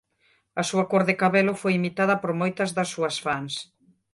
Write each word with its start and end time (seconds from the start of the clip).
A 0.61 0.63
súa 0.69 0.85
cor 0.91 1.03
de 1.09 1.15
cabelo 1.21 1.53
foi 1.61 1.73
imitada 1.79 2.15
por 2.21 2.31
moitas 2.41 2.69
das 2.77 2.89
súas 2.93 3.15
fans. 3.25 3.53